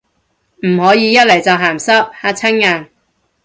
[0.63, 2.89] 唔可以一嚟就鹹濕，嚇親人